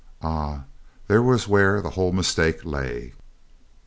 Ah, 0.23 0.63
there 1.05 1.21
was 1.21 1.47
where 1.47 1.79
the 1.79 1.91
whole 1.91 2.11
mistake 2.11 2.65
lay. 2.65 3.13